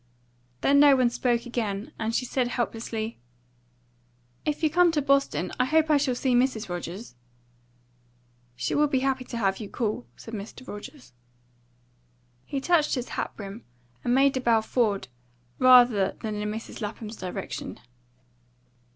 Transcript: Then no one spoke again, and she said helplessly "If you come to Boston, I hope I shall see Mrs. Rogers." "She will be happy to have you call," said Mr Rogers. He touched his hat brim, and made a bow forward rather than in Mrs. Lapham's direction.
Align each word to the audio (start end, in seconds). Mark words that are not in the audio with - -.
Then 0.61 0.79
no 0.79 0.95
one 0.95 1.11
spoke 1.11 1.45
again, 1.45 1.91
and 1.99 2.15
she 2.15 2.25
said 2.25 2.47
helplessly 2.47 3.19
"If 4.45 4.63
you 4.63 4.69
come 4.71 4.91
to 4.93 4.99
Boston, 4.99 5.51
I 5.59 5.65
hope 5.65 5.91
I 5.91 5.97
shall 5.97 6.15
see 6.15 6.33
Mrs. 6.33 6.69
Rogers." 6.69 7.13
"She 8.55 8.73
will 8.73 8.87
be 8.87 9.01
happy 9.01 9.25
to 9.25 9.37
have 9.37 9.59
you 9.59 9.69
call," 9.69 10.07
said 10.15 10.33
Mr 10.33 10.67
Rogers. 10.67 11.13
He 12.45 12.59
touched 12.59 12.95
his 12.95 13.09
hat 13.09 13.35
brim, 13.35 13.63
and 14.03 14.15
made 14.15 14.35
a 14.35 14.41
bow 14.41 14.61
forward 14.61 15.07
rather 15.59 16.13
than 16.21 16.33
in 16.33 16.49
Mrs. 16.49 16.81
Lapham's 16.81 17.17
direction. 17.17 17.77